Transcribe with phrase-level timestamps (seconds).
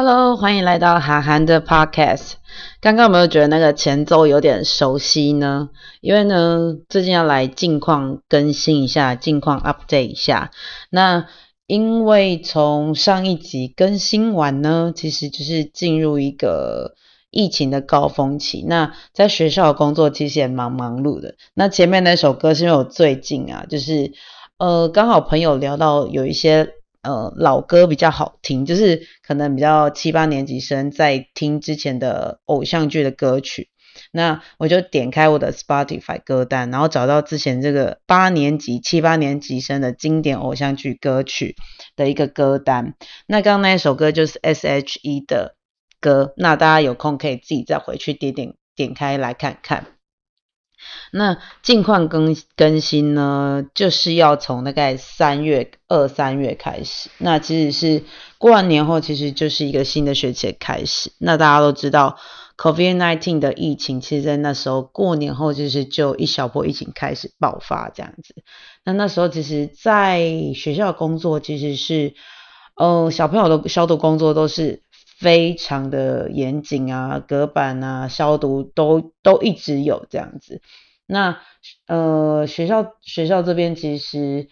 [0.00, 2.34] Hello，欢迎来到韩寒的 Podcast。
[2.80, 5.70] 刚刚有没有觉得那个前奏有点熟悉呢？
[6.00, 10.52] 因为呢，最近要来近况更新一下，近况 update 一下。
[10.88, 11.26] 那
[11.66, 16.94] 因为从上一集更新完呢，其实就是进入一个
[17.32, 18.64] 疫情的高峰期。
[18.68, 21.34] 那在学校工作其实也蛮忙碌的。
[21.54, 24.12] 那前面那首歌是因为我最近啊，就是
[24.58, 26.74] 呃刚好朋友聊到有一些。
[27.08, 33.70] 呃，老歌比较好听，就是可能比较七八年级生在听之前的偶像剧的歌曲，
[34.12, 41.56] 那我就点开我的 Spotify 歌单，然后找到之前这个八年级、七八年级生的经典偶像剧歌曲
[41.96, 42.92] 的一个歌单。
[43.26, 45.54] 那刚刚那一首歌就是 S.H.E 的
[46.02, 49.97] 歌，那大家有空可以自己再回去点点点开来看看。
[51.10, 57.10] 那近况更更新呢，就是要从大概三月二三月开始。
[57.18, 58.04] 那其实是
[58.38, 61.12] 过完年后，其实就是一个新的学期的开始。
[61.18, 62.18] 那大家都知道
[62.56, 68.34] ，COVID-19 的疫情，其实在那时候过年后，就是就一小波疫情开始爆发这样子。
[68.84, 72.14] 那那时候其实在学校工作，其实是，
[72.76, 74.82] 呃，小朋友的消毒工作都是
[75.18, 80.62] 非常的严谨啊，隔板啊，消毒都都一直有这样子。
[81.06, 81.40] 那
[81.86, 84.48] 呃学校学校这边其实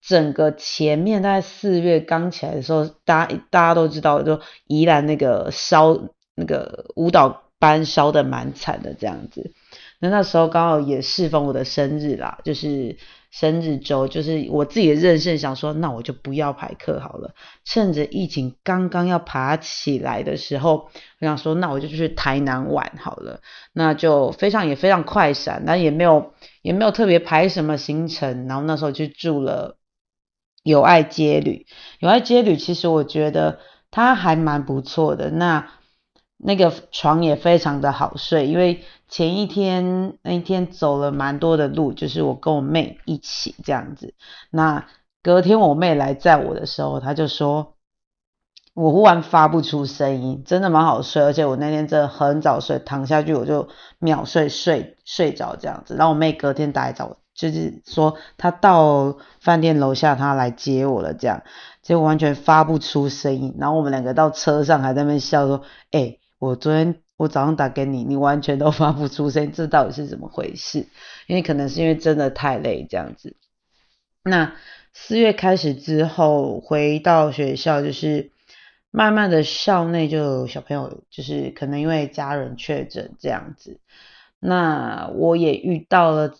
[0.00, 5.98] 整个前面大概四月刚起来的时候，大家大家都知道，就宜兰那个烧
[6.36, 9.52] 那个舞蹈班烧的蛮惨的这样子。
[9.98, 12.96] 那那时候刚好也适逢我的生日啦，就是
[13.30, 23.40] 生日周，就是我自己的任性想说，那我就不要排课好了，趁着疫情刚刚要爬起来的时候，我想说，那我就去台南玩好了，
[23.72, 26.32] 那就非常也非常快闪，那也没有
[26.62, 29.76] 也没有特别排什么行程，然后那时候去住了
[30.62, 31.66] 友爱街旅，
[32.00, 35.70] 友爱街旅其实我觉得它还蛮不错的，那。
[36.42, 38.80] 那个床也非常的好睡，因为
[39.10, 44.14] 前一天那一天走了蛮多的路，就是我跟我妹一起这样子。
[44.50, 44.86] 那
[45.22, 47.74] 隔天我妹来载我的时候，她就说，
[48.72, 53.68] 我忽然发不出声音，真的蛮好睡，而且我那天真的很早睡，躺下去我就
[53.98, 55.96] 秒睡睡睡着这样子。
[55.96, 61.42] 然后我妹隔天打来找我，就是说她到饭店楼下，她来接我了这样，
[61.82, 63.56] 结果完全发不出声音。
[63.58, 66.18] 然后我们两个到车上还在那边笑说，哎。
[66.40, 70.86] 我昨天我早上打给你，你完全都发不出声，这到底是怎么回事？
[71.26, 73.36] 因为可能是因为真的太累这样子。
[74.24, 74.54] 那
[74.94, 78.30] 四月开始之后，回到学校就是
[78.90, 83.80] 慢慢的校内就有小朋友，就是可能因为家人确诊这样子。
[84.38, 86.34] 那我也遇到了，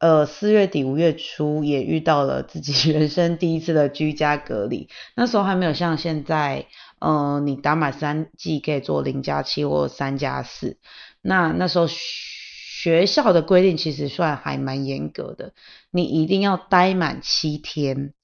[0.00, 6.66] 呃，四月底五月初也遇到了自己 人生第一次的居家隔离，那时候还没有像现在。
[7.04, 10.76] 嗯，你打满三剂可以做零加七或三加四。
[11.20, 15.52] 那那时候学校的规定其实算还蛮严格的，
[15.90, 18.14] 你一定要待满七天。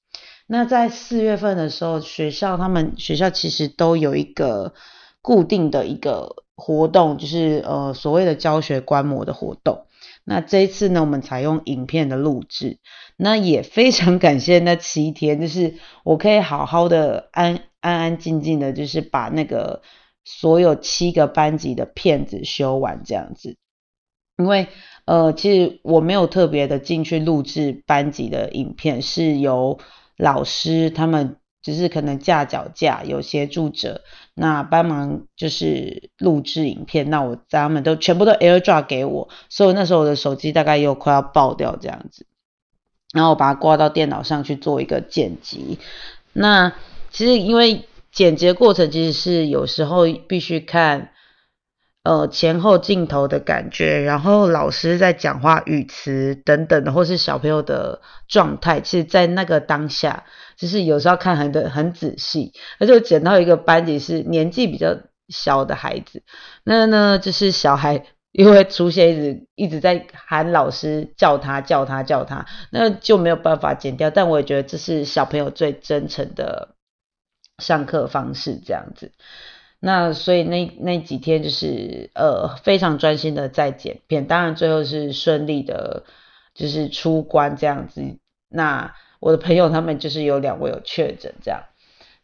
[0.46, 4.74] 那在四月份的时候，学校他们学校其实都有一个
[5.20, 9.87] 固定的一个活动，就是呃所谓的教学观摩的活动。
[10.28, 12.78] 那这一次呢，我们采用影片的录制，
[13.16, 15.74] 那也非常感谢那七天，就是
[16.04, 17.60] 我可以好好的安。
[17.80, 19.82] 安安静静的，就是把那个
[20.24, 23.56] 所有七个班级的片子修完这样子。
[24.36, 24.66] 因为
[25.04, 29.78] 呃，其实我没有特别的进去录制班级的影片，是由
[30.16, 34.02] 老师他们只是可能架脚架有协助者，
[34.34, 37.10] 那帮忙就是录制影片。
[37.10, 42.26] 那我他们都全部都 AirDrop 给我，所以那时候我的手机大概又快要爆掉这样子。
[43.12, 45.78] 然后我把它挂到电脑上去做一个剪辑。
[46.32, 46.74] 那
[47.10, 51.12] 其实，因为剪辑过程其实是有时候必须看，
[52.08, 60.24] 呃前后镜头的感觉，然后老师在讲话语词等等的，或是小朋友的状态，其实，在那个当下，
[60.56, 62.52] 就是有时候看很的很仔细。
[62.78, 64.96] 而且我剪到一个班级是年纪比较
[65.28, 66.22] 小的孩子，
[66.64, 68.02] 那呢就是小孩
[68.32, 74.08] 因为出现一直一直在喊老师叫他叫他叫他，那就没有办法剪掉。
[74.08, 76.74] 但我也觉得这是小朋友最真诚的。
[77.60, 79.10] 上课方式这样子，
[79.80, 86.02] 那所以那那几天就是呃非常专心的在剪片，当然最后是顺利的，
[86.52, 88.02] 就是出关这样子。
[88.48, 91.62] 那我的朋友他们就是有两位有确诊这样。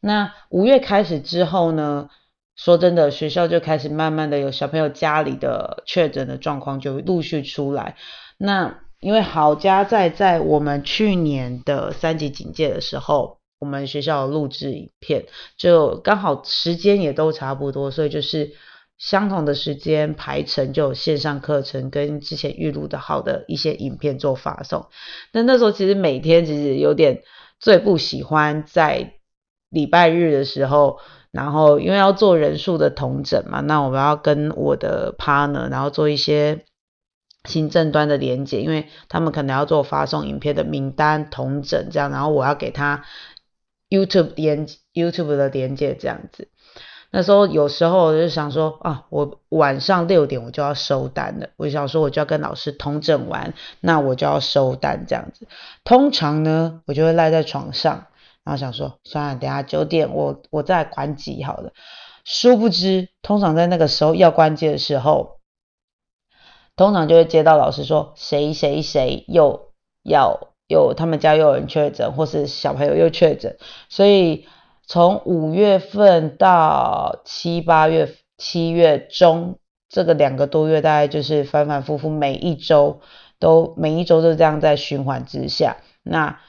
[0.00, 2.10] 那五月开始之后呢，
[2.56, 7.94] 说真的，学校就开始慢慢的有小朋友家里的确诊的状况就陆续出来。
[8.36, 13.38] 那因为好家在在我们去年的三级警戒的时候。
[13.64, 15.24] 我们学校录制影片，
[15.56, 18.52] 就刚好时间也都差不多，所以就是
[18.98, 24.86] 相同的时间排程，就有线上课程跟之前预录的好的一些影片做发送。
[25.32, 27.22] 那那时候其实每天其实有点
[27.58, 29.14] 最不喜欢在
[29.70, 30.98] 礼拜日的时候，
[31.30, 36.64] 然后因为要做人数的同整嘛，那我们要跟我的 partner，然后做一些。
[37.46, 43.04] 行政端的连接，因为他们可能要做发送影片的名单同整这样，然后我要给他
[43.94, 46.48] YouTube 连 YouTube 的连接这样子。
[47.10, 55.46] 那时候有时候我就想说啊，我晚上六点我就要收单了，我想说我就要跟老师同整完，那我就要收单这样子。
[55.84, 58.06] 通常呢，我就会赖在床上，
[58.42, 61.72] 然后想说算了，等下九点我我再关机好了。
[62.24, 65.38] 殊不知，通常在那个时候要关机的时候。
[66.76, 69.70] 通常就会接到老师说谁谁谁又
[70.02, 73.56] 要有他们家又有人确诊，或是小朋友又确诊，
[73.88, 74.46] 所以
[74.86, 79.58] 从五月份到七八月七月中
[79.88, 83.00] 这个两个多月，大概就是反反复复，每一周
[83.38, 85.76] 都每一周都这样在循环之下。
[86.02, 86.40] 那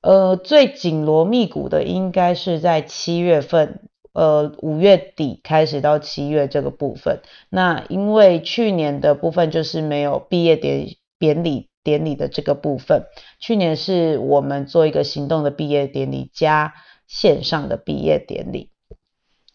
[0.00, 3.80] 呃最紧锣密鼓的应该是在七月份。
[4.12, 7.20] 呃，五月底开始到七月这个部分，
[7.50, 10.86] 那因为去年的部分就是没有毕业典
[11.18, 13.04] 典礼典礼的这个部分，
[13.38, 16.74] 去年是我们做一个行动的毕业典礼加
[17.06, 18.70] 线上的毕业典礼，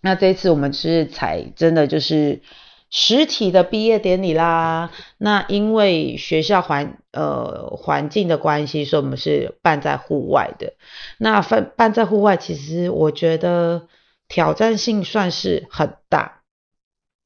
[0.02, 2.42] 那这次我们是采真的就是
[2.90, 4.92] 实体的毕业典礼啦。
[5.18, 10.74] 那因为学校环呃环境的关系，所以我们是办在户外的。
[11.20, 13.90] 那办办在户外，其实我觉得。
[14.34, 16.44] 挑战性算是很大。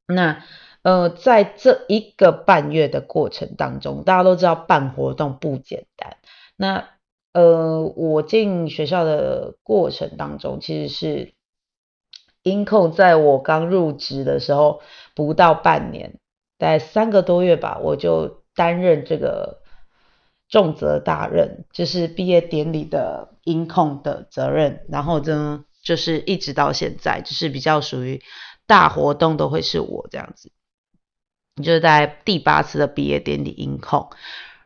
[0.07, 0.43] 那
[0.85, 6.17] 呃，在这一个半月的过程当中，大家都知道办活动不简单。
[6.55, 6.87] 那
[7.33, 11.33] 呃，我进学校的过程当中，其实是
[12.43, 14.81] 音控在我刚入职的时候
[15.15, 16.19] 不到半年，
[16.59, 19.63] 在三个多月吧，我就担任这个
[20.47, 24.85] 重责大任，就是毕业典礼的音控的责任。
[24.87, 25.65] 然后呢？
[25.83, 28.21] 就是一直到现在，就是比较属于
[28.65, 30.51] 大活动都会是我这样子，
[31.63, 34.09] 就是在第八次的毕业典礼音控，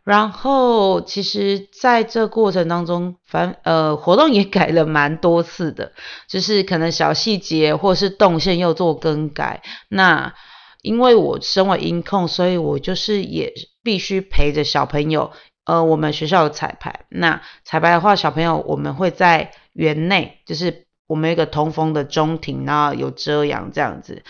[0.03, 5.91] 然后其实在这过程当中，反呃活动也改了蛮多次的，
[6.27, 9.62] 就是可能小细节或是动线又做更改。
[9.88, 10.33] 那
[10.81, 13.53] 因为我身为音控，所以我就是也
[13.83, 15.31] 必须陪着小朋友，
[15.65, 20.88] 呃，我们学校的彩排，那彩排的话，小朋友我们会在园内，就是。
[21.09, 24.21] 我们一个通风的中庭，然后有遮阳这样子，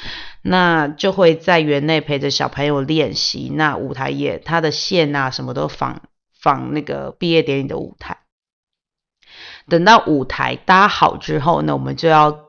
[0.42, 3.52] 那就会在园内陪着小朋友练习。
[3.54, 6.04] 那舞台也，它的线啊什么都仿
[6.40, 8.20] 仿那个毕业典礼的舞台。
[9.68, 12.46] 等到舞台搭好之后呢，我们就要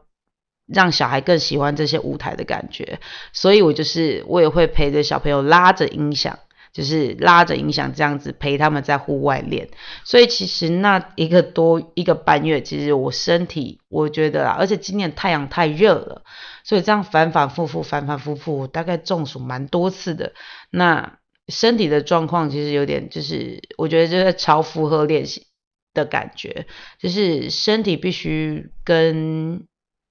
[0.65, 3.01] 让小孩更喜欢这些舞台的感觉。
[3.33, 6.39] 所以我就是我也会陪着小朋友拉着音响。
[6.73, 9.69] 就是拉着音响这样子陪他们在户外练，
[10.05, 16.23] 所以其实那一个多一个半月，其实我身体我觉得啊，而且今年太阳太热了，
[16.63, 20.33] 所以这样反反复复反反复复，大概中暑蛮多次的。
[20.71, 25.49] 那身体的状况其实有点就是我觉得就是超负荷练习
[25.93, 26.67] 的感觉，
[27.01, 29.67] 就是身体必须跟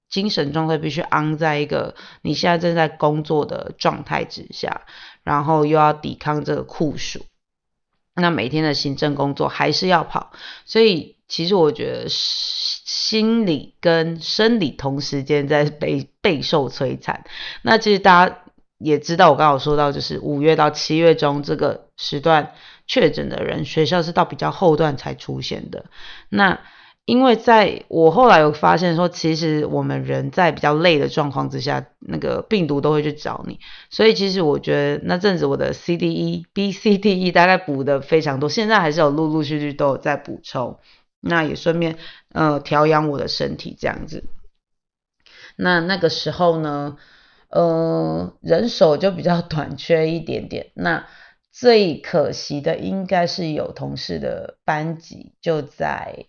[0.09, 4.81] 精神状态必须昂在一个你现在正在工作的状态之下。
[5.23, 7.25] 然后又要抵抗这个酷暑，
[8.15, 10.31] 那每天的行政工作还是要跑，
[10.65, 17.23] 所以其实我觉得心理跟生理同时间在备备受摧残。
[17.61, 18.39] 那其实大家
[18.77, 22.53] 也知道，我刚好说到，就是五月到七月中这个时段
[22.88, 25.85] 确诊的人，学校是到比较后段才出现的。
[26.29, 26.59] 那
[27.09, 33.59] 因为在我后来有发现说，其实我们人在比较累的状况之下，那个病毒都会去找你。
[33.89, 40.77] 所以其实我觉得那阵子我的 C D E B C D E 大概补的非常多，现在还是有陆陆续续都有在补充。
[41.19, 41.97] 那也顺便
[42.31, 44.25] 呃调养我的身体这样子。
[45.55, 46.97] 那那个时候呢，
[47.49, 50.67] 呃人手就比较 短缺一点点。
[50.75, 51.07] 那
[51.51, 56.28] 最可惜的应该是有同事的班级就在。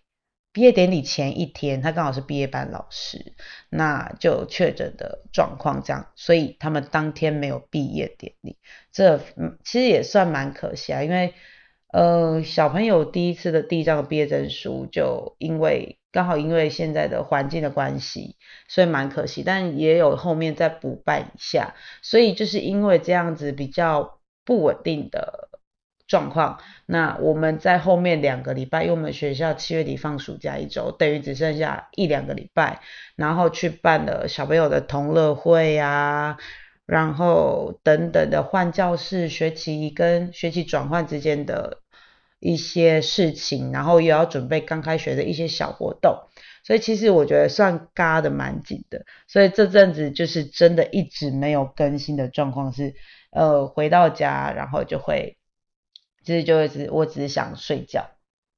[0.52, 3.35] 毕业典礼前一天，他刚好是毕业班老师，
[3.69, 8.57] 那就确诊的状况这样，所以他们当天没有毕业典礼。
[8.90, 9.21] 这，
[9.62, 11.35] 其实也算蛮可惜啊，因为
[11.92, 19.45] 呃小朋友第一次的第一张毕业证书，就因为刚好因为现在的环境的关系，所以蛮可惜。
[19.45, 25.50] 但也有后面再补办一下，所以就是因为这样子比较不稳定的。
[26.11, 26.59] 状况。
[26.87, 32.81] 那我们在后面两个礼拜，因为我们学校七月底放暑假一周，等于只剩下一两个礼拜，
[33.14, 36.37] 然后去办了小朋友的同乐会啊，
[36.85, 41.79] 然后等等的换教室、学期跟学期转换之间的
[42.40, 46.25] 一些事情，然后也要准备刚开学的一些小活动，
[46.64, 52.95] 所以其实我觉得算嘎的蛮紧的，所以这阵子就是真的一直没有更新的状况是，
[53.31, 55.37] 呃，回到家然后就会。
[56.24, 58.10] 其实就会只，我只是想睡觉，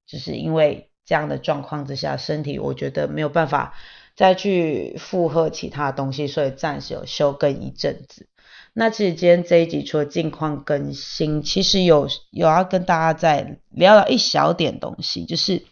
[0.06, 3.74] 就是因为这样的状况之下，身体我觉得没有办法
[4.16, 8.28] 再去负荷其他东西，所以暂时有休更一阵子。
[8.74, 15.62] 那其实今天这一集除了近况更新，其实有有要跟大家再聊聊一小点东西，就是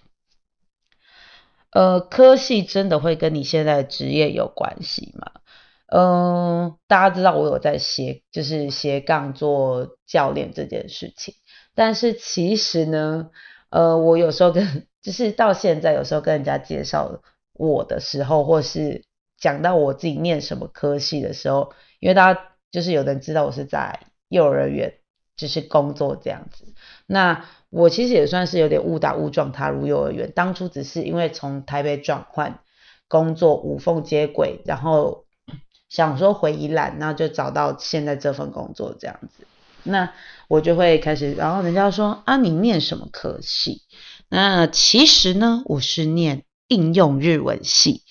[1.70, 5.39] 呃科系真的会跟你现在职业有关系吗？
[5.92, 11.35] 嗯，大家知道我有在斜就是斜杠做教练这件事情。
[11.75, 13.30] 但是其实呢，
[13.70, 17.20] 呃，我有时候跟 就是到现在有时候跟人家介绍
[17.54, 19.04] 我的时候，或是
[19.38, 24.94] 讲到我自己念什么科系的时候，因为大家就是有人知道我是在幼儿园
[25.37, 26.73] 就是工作这样子，
[27.06, 32.61] 那我其实也算是有点误打误撞踏入幼儿园，当初只是因为从台北转换
[33.09, 35.25] 工作无缝接轨，然后
[35.90, 39.44] 想说回宜兰，然后就找到现在这份工作这样子。
[39.82, 40.12] 那
[40.49, 43.82] 我就会开始，然后人家说啊，你念什么科系？
[44.28, 48.02] 那其实呢，我是念应用日文系。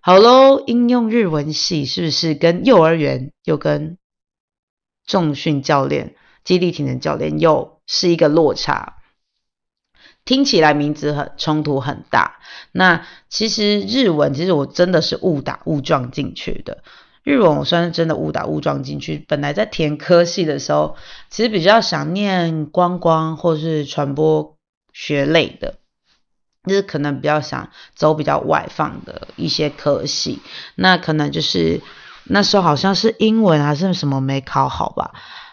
[0.00, 3.98] 好喽，应用日文系是不是跟幼儿园又跟
[5.06, 8.96] 重训教练、基地体能教练又是一个落差？
[10.24, 12.40] 听起来名字很冲突很大。
[12.72, 16.82] 那其实日文，其实我真的是误打误撞进去的。
[17.24, 20.96] 日文我算是真的误打误撞进去，本来在填科系的时候，
[21.30, 24.56] 其实比较想念观光或是传播
[24.92, 25.76] 学类的，
[26.68, 30.40] 就是可能比较想走比较外放的一些科系，
[30.74, 31.80] 那可能就是
[32.24, 35.12] 那时候好像是英文还是什么没考好吧，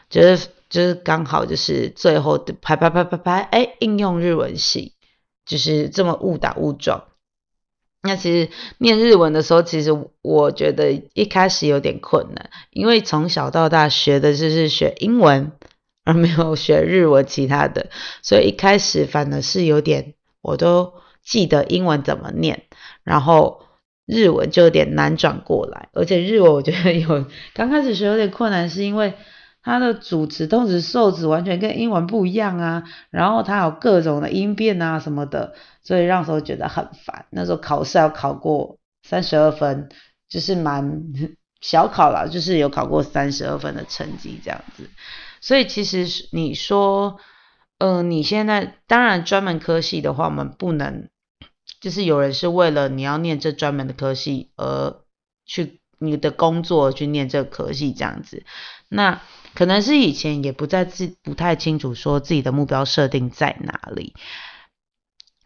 [0.10, 4.94] 就是就是刚好就是最后的排排排排排，哎，应用日文系，
[5.46, 7.04] 就是这么误打误撞。
[8.02, 9.90] 那其实念日文的时候，其实
[10.22, 15.52] 我觉得一开始有点困难，因为从小到大学的就是学英文，
[16.06, 17.90] 而没有学日文其他的，
[18.22, 22.64] 所以一开始反而是有点，我都记得英文怎么念，
[23.04, 23.64] 然后
[24.06, 29.14] 日文就有点难转过来，而且日文我觉得有刚开始学有点困难，是因为。
[29.62, 35.54] 它的主词、动词、受词完全跟英文不一样啊，然后它有各种的音变啊什么的，
[35.90, 37.26] 所以那时候觉得很烦。
[37.32, 39.90] 那时候考试要考过三十二分，
[40.30, 41.02] 就是蛮
[41.62, 44.88] 小考了，就是有考过三十二分的成绩这样子。
[45.42, 47.18] 所以其实你说，
[47.80, 51.10] 嗯，你现在当然专门科系的话，我们不能，
[51.82, 55.02] 就是有人是为了你要念这专门的科系而
[55.48, 58.44] 去你的工作去念这科系这样子，
[58.90, 59.20] 那。
[59.56, 64.14] 可能是以前也不在自不太清楚说自己的目标设定在哪里，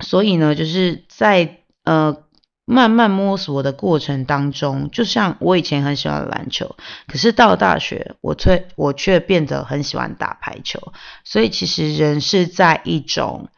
[0.04, 2.18] 所以呢，就是在呃
[2.66, 6.76] 慢慢摸索的过程当中，就像我以前很喜欢篮球，
[7.08, 10.94] 可是到大学，我却我却变得很喜欢打排球，
[11.24, 13.50] 所以其实人是在一种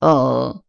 [0.00, 0.60] 呃，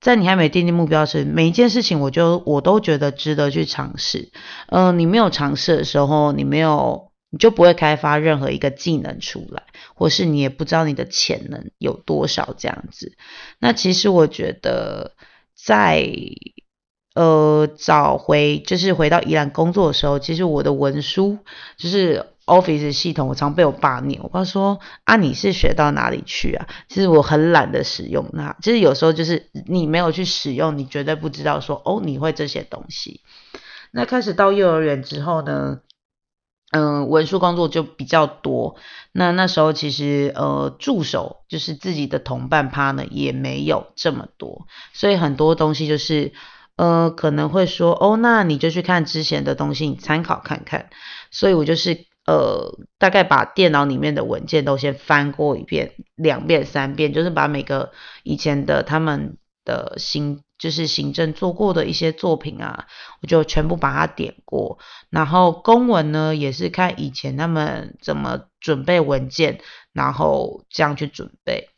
[0.00, 4.32] 在你还没定定目标时，每一件事情我就我都觉得值得去尝试，
[4.66, 7.09] 嗯，你没有尝试的时候，你没有。
[7.30, 9.62] 你就不会开发任何一个技能出来，
[9.94, 13.16] 或是你也不知道你的潜能有多少这样子。
[13.60, 15.12] 那其实我觉得，
[15.54, 16.10] 在
[17.14, 21.38] 呃找回就是回到宜兰工作的时候，其实我的文书
[21.76, 24.20] 就是 Office 系统，我常被我爸念。
[24.24, 26.66] 我爸说啊，你是学到哪里去啊？
[26.88, 28.56] 其实我很懒得使用它。
[28.60, 33.20] 其实有时候就是你没有去使用，你绝对不知道说哦，你会这些东西。
[33.92, 35.80] 那开始到幼儿园之后呢？
[36.70, 38.76] 嗯，文书工作就比较多。
[39.12, 46.32] 那那时候其实呃，助手就是自己的同伴趴呢，也没有这么多，所以很多东西就是
[46.76, 50.90] 呃，可能会说哦，那你就去看之前的东西，你参考看看。
[51.32, 57.90] 所以我就是呃，大概把电脑里面的文件都先翻过一遍、两遍、三遍，就是把每个
[58.22, 60.42] 以前的他们的新。
[60.60, 62.86] 就是行政做过的一些作品啊，
[63.22, 64.78] 我就全部把它点过。
[65.08, 69.60] 然后公文呢，也是看以前他们怎么准备文件，
[69.92, 71.70] 然后这样去准备。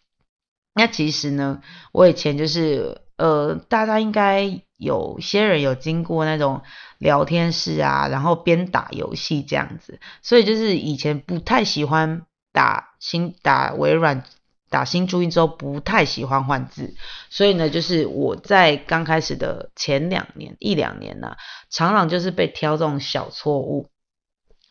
[0.75, 1.63] 那其实呢，
[1.93, 6.63] 我以前就是呃，大家应该有些人有经过那种
[6.99, 10.01] 聊天室啊，然后边打游戏这样子。
[10.23, 14.25] 所以就是以前不太喜欢打新打微软
[14.73, 16.95] 打新注音之后不太喜欢换字，
[17.29, 21.37] 所以呢，就是我在刚开始的前两年一两年呢，
[21.71, 23.91] 常常就是被挑这种小错误。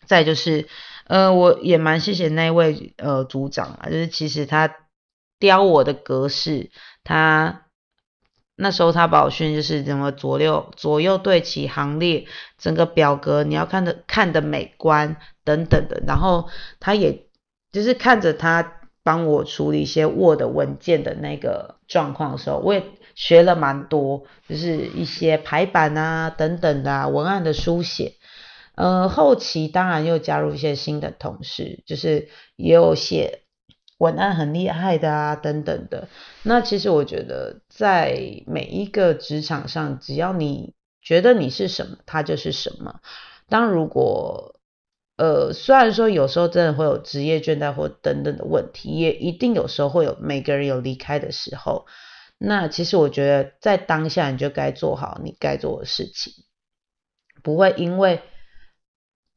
[0.07, 0.67] 再就是，
[1.05, 4.75] 呃，我也蛮谢谢那位呃组长啊，就是其实他
[5.39, 6.71] 雕我的格式，
[7.03, 7.67] 他
[8.55, 12.25] 那时候他把我训就是怎么左右左右对齐行列，
[12.57, 17.27] 整个表格你要看的看的美观等等的，然后他也
[17.71, 18.79] 就是看着他。
[19.03, 22.83] 帮我处理一些 Word 文件的那个状况的时候，我也
[23.15, 28.13] 学了蛮多，就是一些排版啊等等的文案的书写。
[28.75, 33.41] 呃，后期当然又加入一些新的同事，就是也有写
[33.97, 36.07] 文案很厉害的啊等等的。
[36.43, 43.01] 那其实我觉得，在每一个职场上，只要你觉得你是什么，它就是什么。
[43.49, 44.55] 当如果
[45.21, 51.85] 呃，虽然说有时候真的会有职业倦怠或等等的问题，也一定有时候会有每个人有离开的时候。
[52.39, 56.33] 那其实我觉得在当下你就该做好你该做的事情，
[57.43, 58.21] 不会因为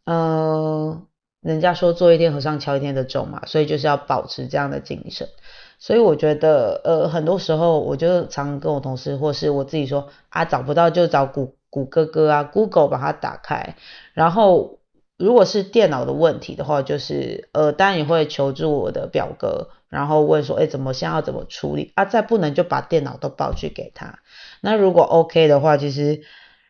[0.06, 1.02] 呃
[1.42, 5.28] 人家说做一天和尚敲一天的钟嘛，所以就是要保持这样的精神。
[5.78, 13.76] 所以我觉得呃很多时候我就常跟我同事或是我自己说啊找不到就找谷谷歌歌啊 Google 把它打开，
[14.14, 14.78] 然后。
[15.16, 22.04] 如果是电脑的问题的话，就是呃，当然也会求助我的表哥，然后问说，哎，怎么现在要怎么处理啊？
[22.04, 24.18] 再不能就把电脑都抱去给他。
[24.60, 26.22] 那如果 OK 的话，其实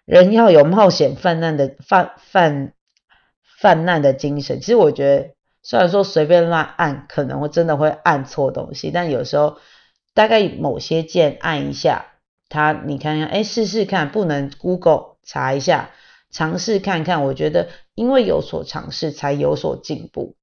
[0.04, 2.74] 人要有冒险犯难的犯犯
[3.58, 4.60] 犯难的精神。
[4.60, 5.30] 其实我觉得，
[5.62, 9.56] 虽然说随便乱按，可能会真的会按错东西，但有时候
[10.12, 12.04] 大概某些键按一下，
[12.50, 15.88] 它你看看，哎，试试看，不能 Google 查一下。
[16.34, 20.34] 尝试看看，我觉得因为有所尝试才有所进步，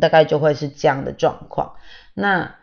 [0.00, 1.76] 大概就会是这样的状况。
[2.12, 2.56] 那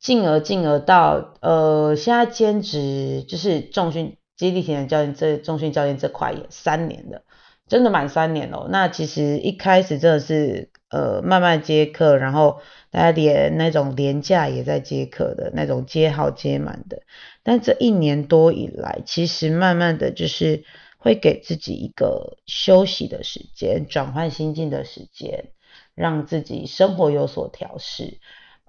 [0.00, 7.20] 进而进而到呃，现在兼职就是重训基地体能教练这重训教练这块也三年了，
[7.68, 8.66] 真的满三年了。
[8.70, 17.02] 那其实一开始真的是呃慢慢接课，然后大家连那种廉价也在接课的那种接好接满的。
[17.42, 20.64] 但这一年多以来，其实慢慢的就是。
[21.04, 25.50] 会给自己一个休息的时间，转换心境的时间，
[25.94, 28.20] 让自己生活有所调试。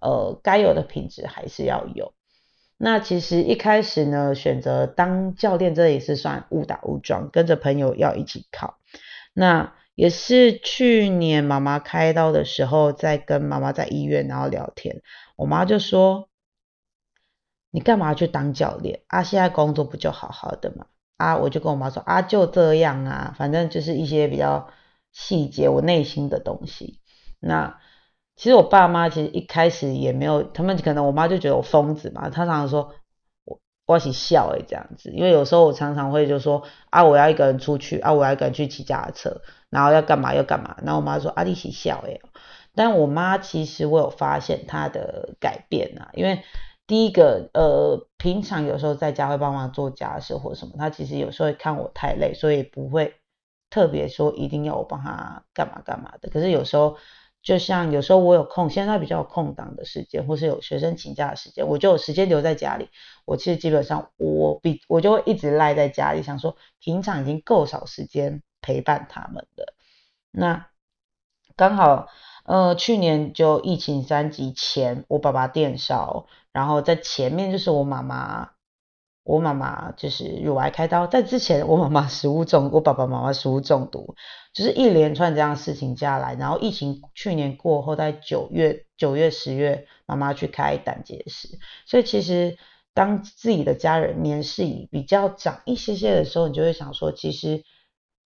[0.02, 2.14] 呃，该有的品质还是要有。
[2.76, 8.80] 那其实一开始呢，选择当教练，这也是算误打误撞，跟着朋友要一起考。
[9.34, 15.02] 那也是去年妈妈开刀的时候，在跟妈妈在医院然后聊天，
[15.38, 16.28] 我妈就说
[17.72, 19.24] ：“你干嘛去当教练啊？
[19.24, 24.68] 现在工作不就好好的吗？”啊，我就跟我妈说啊，就这样啊，反正就是一些比较
[25.14, 27.00] 细节，我内心的东西。
[27.40, 27.80] 那
[28.36, 32.94] 其实我爸妈其实一开始也没有，他们可能我妈就觉得我疯子嘛，她常常说
[33.46, 42.20] 我我起笑诶这样子，因为有时候我常常会就说啊，我要一个人出去啊，我要一个人去骑脚踏车，然后要干嘛要干嘛，然后我妈说啊，你起笑诶，
[42.76, 46.44] 但我妈其实我有发现她的改变啊，因为。
[46.88, 53.16] 第一个，呃，平常有时候在家会帮忙做家事或什么，他其实有时候会看我太累，所以不会
[53.72, 56.30] 特别说一定要我帮他干嘛干嘛的。
[56.30, 56.98] 可是有时候，
[57.42, 62.90] 就像有时候我有空，现在比较有空档的时间，或是有学生请假的时间，我就有时间留在家里。
[63.26, 69.74] 我其实基本上我比我就会一直赖在家里，想说平常已经够少时间陪伴他们的。
[70.32, 70.68] 那
[71.56, 72.08] 刚好。
[72.48, 78.52] 呃，去年就疫情三级前，我爸爸电烧，然后在前面就是我妈妈，
[79.24, 84.16] 我妈妈就是乳癌开刀，在之前我妈妈食物中，我爸爸妈妈食物中毒，
[84.54, 92.58] 就是一连串这样事情下来，然后疫情去年过后，在九月、九月、十月，妈妈去开胆结石，所以其实
[92.94, 97.64] 当自己的家人年事已比较长一些些的时候，你就会想说，其实。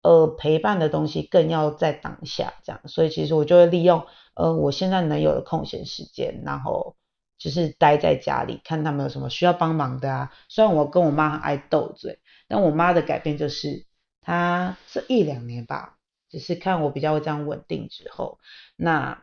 [0.01, 6.95] 呃，陪伴的东西更要在当下这样，所以其实我就会利用呃我现在能有的空闲时间，然后
[7.39, 10.33] 就是待在家里看他们有什么需要帮忙的啊。
[10.49, 13.87] 虽然我跟我妈很爱斗嘴，但我妈的改变就是，
[14.21, 15.97] 她这一两年吧，
[16.29, 18.39] 就是看我比较会这样稳定之后，
[18.77, 19.23] 那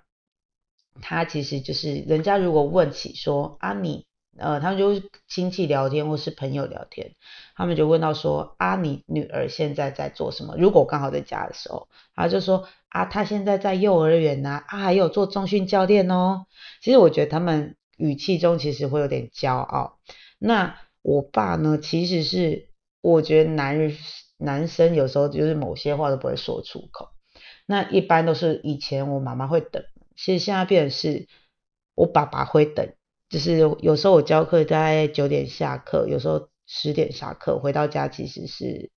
[1.02, 4.06] 她其实就是人家如果问起说啊你。
[4.38, 7.16] 呃，他们就亲戚聊天或是朋友聊天，
[7.56, 10.58] 他们就问到说啊，你女儿现在在做什么？
[10.58, 16.48] 如果刚好在家的时候，她就说啊，她现在在幼儿园呐，啊，还有做中训教练哦。
[16.82, 20.00] 其实我觉得他们语气中其实会有点骄傲。
[20.40, 22.70] 那我爸呢，其实是
[23.02, 23.96] 我觉得男人
[24.38, 27.10] 男生有时候就是某些话都不会说出口。
[27.66, 29.84] 那一般都是以前我妈妈会等，
[30.16, 31.28] 其实现在变成是
[31.96, 32.94] 我爸爸会等。
[33.28, 38.92] 就是有时候我教课大概九点下课，有时候十点下课，回到家其实是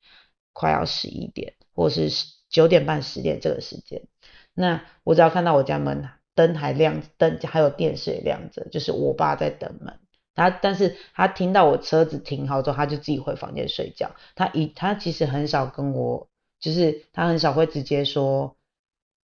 [0.52, 2.10] 快要十一点，或是
[2.50, 4.06] 九点半十点这个时间。
[4.52, 6.02] 那我只要看到我家门
[6.38, 9.98] 灯还亮，灯还有电视也亮着，就是我爸在等门。
[10.36, 14.12] 他但是他听到我车子停好之后，他就自己回房间睡觉。
[14.36, 16.28] 他一他其实很少跟我，
[16.60, 18.56] 就是他很少会直接说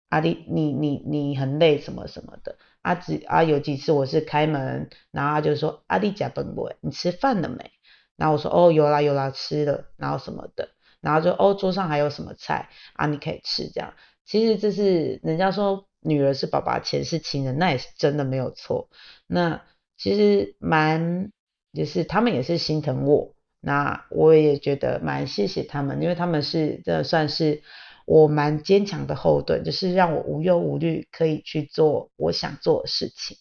[0.09, 2.57] 阿弟你你你很累什么什么的。
[2.83, 7.71] 啊只啊有几次我是开门，然后他就说阿弟假本不你吃饭了没？
[8.17, 13.95] 然后我说哦有啦有啦吃了，然后什么的，然后就哦桌上还有什么菜啊你可以吃这样。
[14.25, 18.89] 其实这是人家说女儿是爸爸，钱是情人，那也是真的没有错。
[19.27, 19.63] 那
[19.97, 21.33] 其实蛮，
[21.73, 27.63] 就是他们也是心疼我，那我也觉得蛮谢谢他们，因为他们是这算是
[28.07, 33.39] 我蛮坚强的后盾，就是让我无忧无虑可以去做我想做的事情。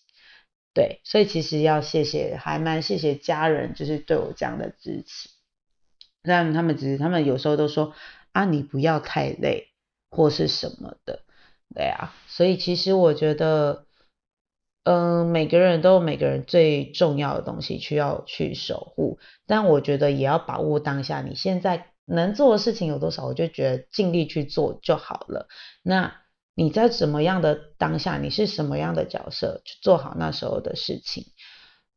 [0.73, 5.30] 对，所以其实要谢谢，还蛮谢谢家人，就是对我这样的支持。
[6.23, 7.93] 让他们只是他们有时候都说
[8.32, 9.67] 啊，你不要太累
[10.10, 11.23] 或是什么的，
[11.76, 13.86] 对啊，所以其实我觉得。
[14.86, 25.47] 嗯，每个人都有每个人最重要的东西需要去守护，但我觉得也要把握当下，你现在能做的事情有多少，我就觉得尽力去做就好了。
[25.84, 26.13] 那
[26.54, 31.28] 你在什么样的当下，你是什么样的角色，去做好那时候的事情。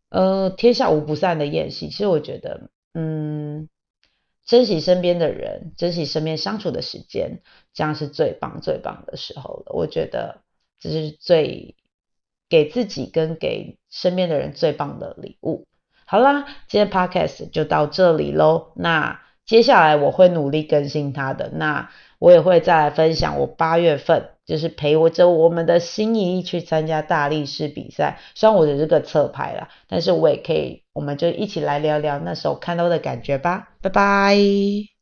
[0.08, 3.68] 呃，天下无不散的宴席，其实我觉得，嗯，
[4.46, 7.42] 珍惜身边的人，珍惜身边相处的时间，
[7.74, 9.72] 这样是最棒最棒的时候了。
[9.74, 10.40] 我觉得
[10.80, 11.76] 这是最。
[12.48, 15.66] 给自己跟给身边的人最棒的礼物。
[16.04, 18.70] 好啦，今天 podcast 就到这里喽。
[18.76, 21.50] 那接下来我会努力更新它的。
[21.52, 28.18] 那我也会再来分享我八月份就是陪我着我们的心仪去参加大力士比赛。
[28.34, 33.70] 虽然我的这个侧拍了，但是我也可以，我们就一起来聊聊那时候看到的感觉吧。
[33.82, 34.95] 拜拜。